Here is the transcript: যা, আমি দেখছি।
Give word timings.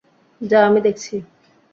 যা, 0.41 0.59
আমি 0.67 0.79
দেখছি। 0.81 1.15